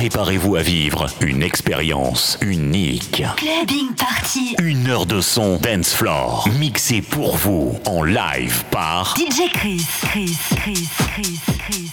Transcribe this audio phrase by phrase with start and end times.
[0.00, 3.22] Préparez-vous à vivre une expérience unique.
[3.36, 4.56] Clubbing Party.
[4.58, 9.84] Une heure de son dance floor mixé pour vous en live par DJ Chris.
[10.00, 10.38] Chris.
[10.56, 10.88] Chris.
[11.12, 11.38] Chris.
[11.66, 11.90] Chris.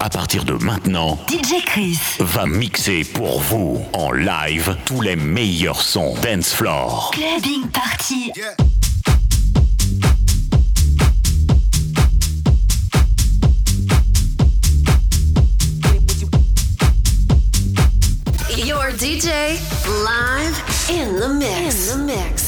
[0.00, 5.80] À partir de maintenant, DJ Chris va mixer pour vous en live tous les meilleurs
[5.80, 7.10] sons dance floor.
[7.14, 8.32] Clubbing Party.
[19.26, 21.90] Live in the mix.
[21.90, 22.45] In the mix.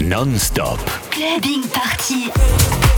[0.00, 0.80] Non-stop.
[1.10, 2.97] Clubbing Party.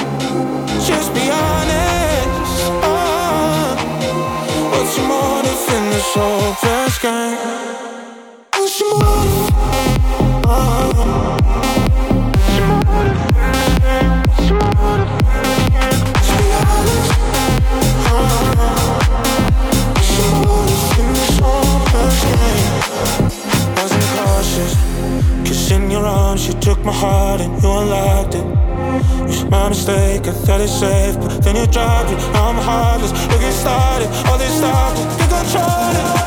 [6.01, 7.61] zo vers can't
[24.41, 28.70] cautious, your arms, you took my heart and you unlocked it.
[29.29, 32.19] It's my mistake, I thought it safe, but then you dropped it.
[32.35, 36.20] I'm heartless, looking started, all this time, think I tried it.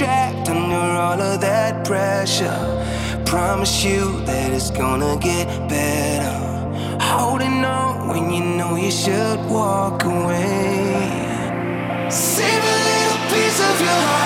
[0.00, 2.58] trapped under all of that pressure.
[3.26, 6.38] Promise you that it's gonna get better.
[6.98, 10.96] Holding on when you know you should walk away.
[12.08, 14.19] Save a little piece of your heart.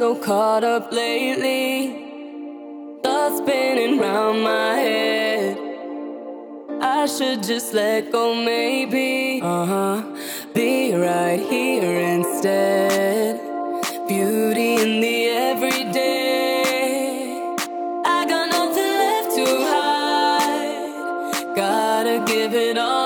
[0.00, 1.92] Caught up lately.
[3.02, 5.58] Thoughts spinning round my head.
[6.80, 9.42] I should just let go, maybe.
[9.42, 10.02] Uh huh.
[10.54, 13.38] Be right here instead.
[14.08, 16.62] Beauty in the everyday.
[18.06, 21.54] I got nothing left to hide.
[21.54, 22.99] Gotta give it all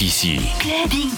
[0.00, 0.38] ici.
[0.58, 1.17] Clubbing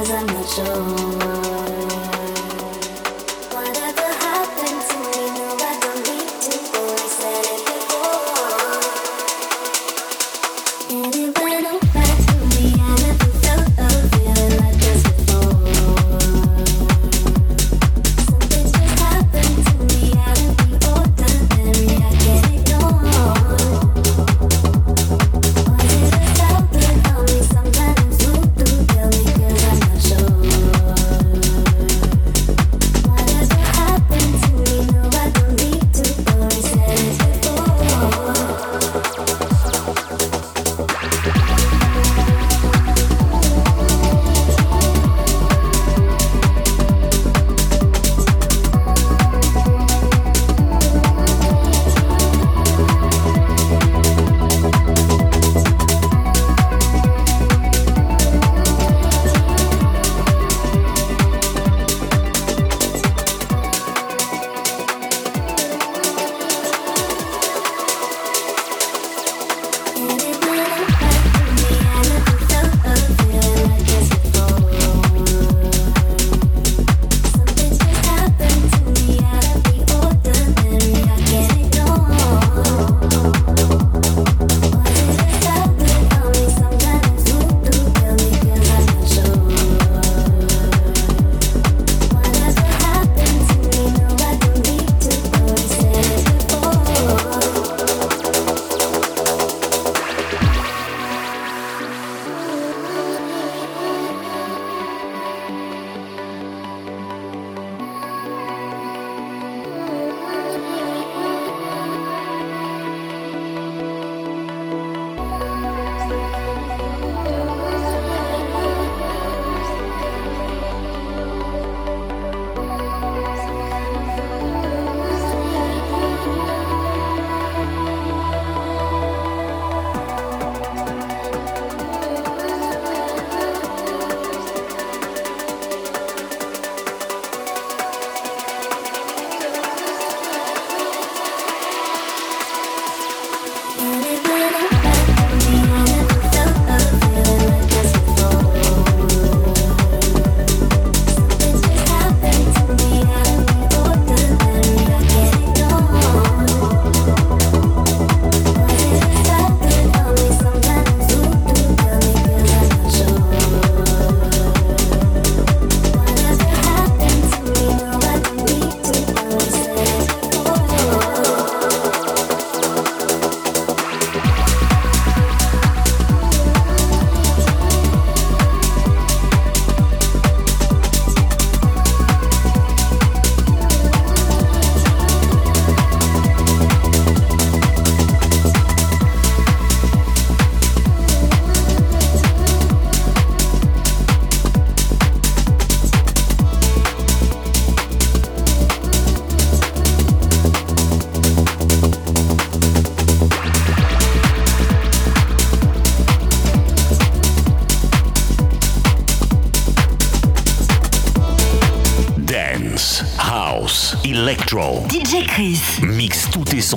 [0.00, 1.01] 这么久。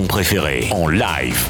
[0.04, 1.45] préféré en live.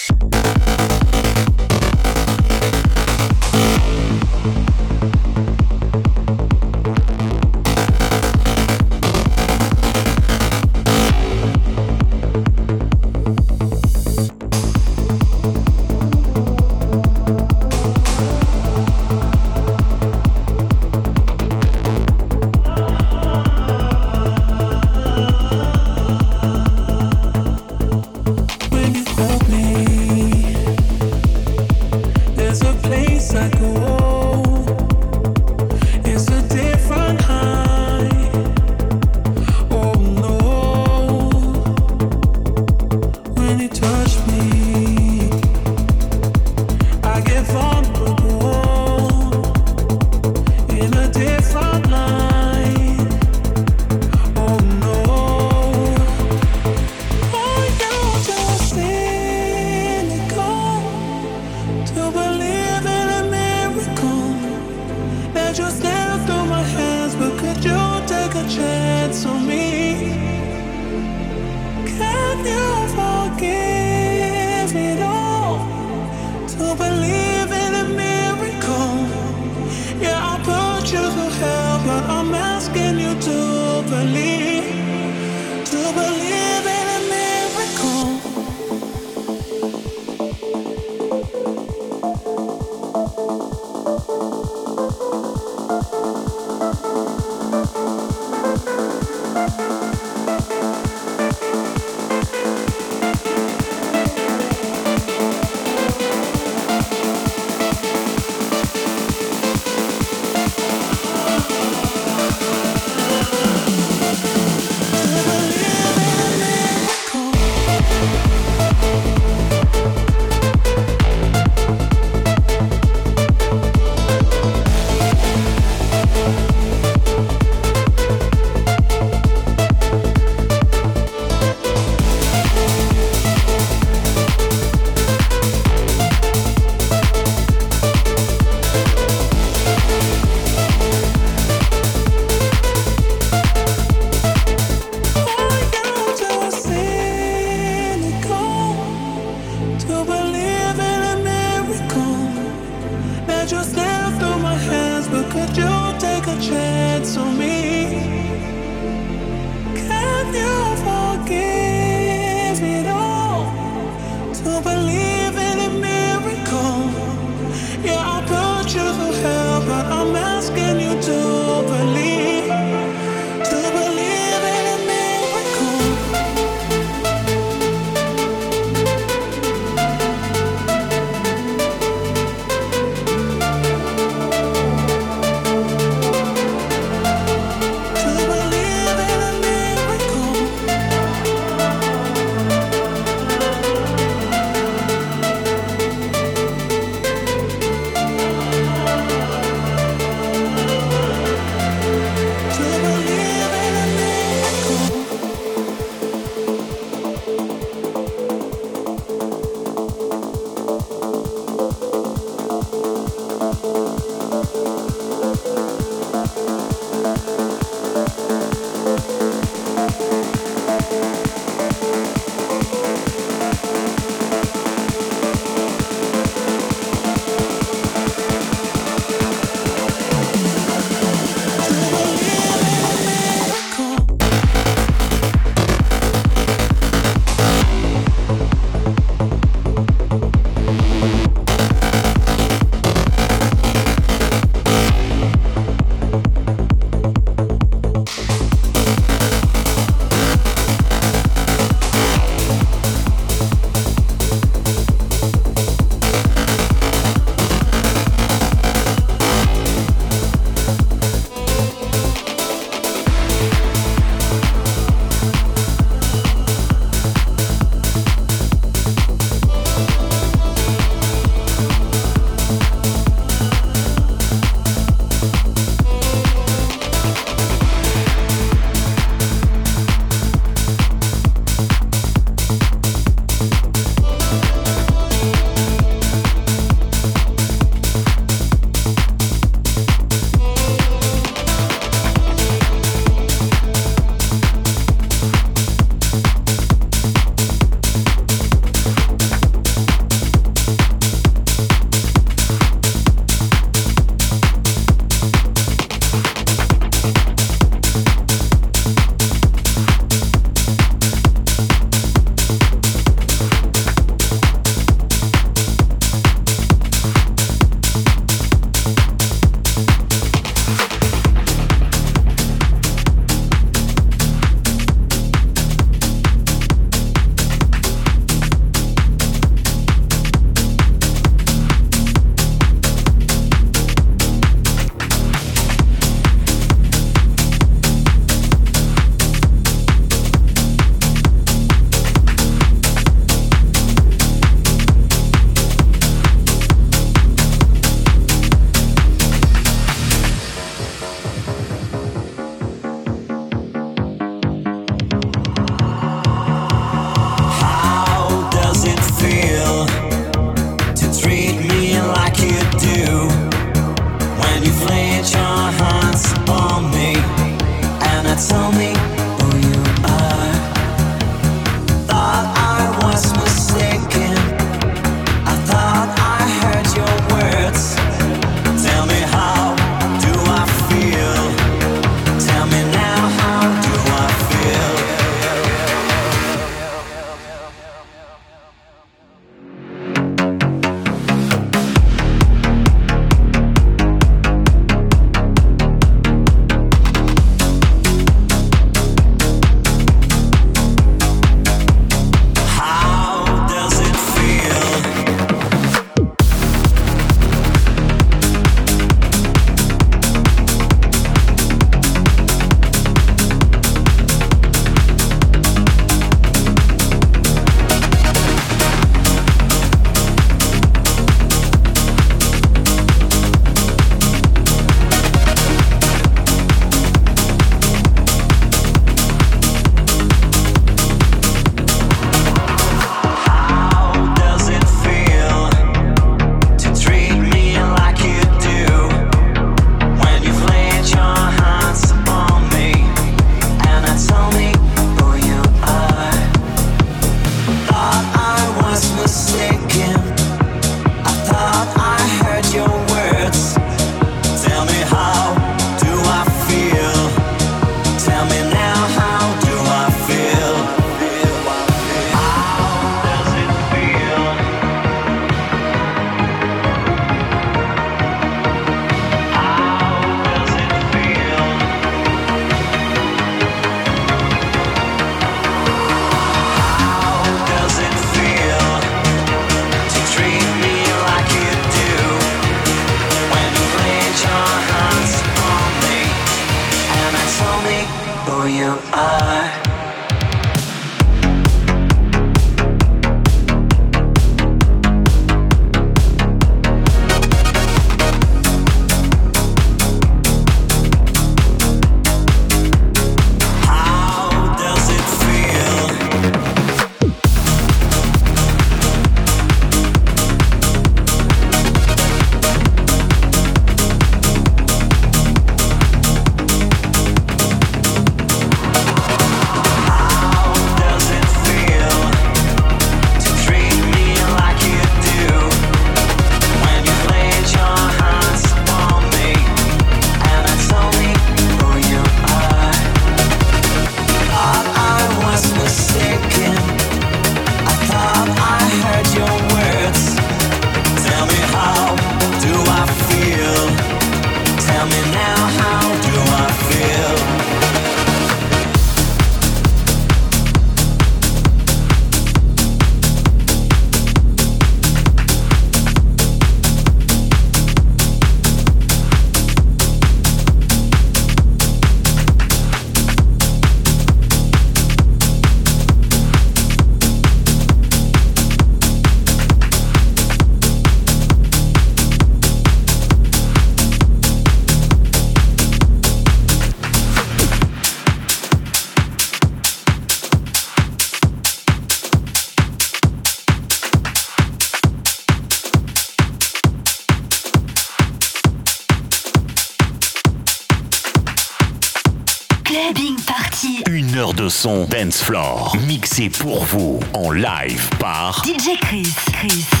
[594.81, 599.31] Son Dance Floor, mixé pour vous en live par DJ Chris.
[599.53, 600.00] Chris.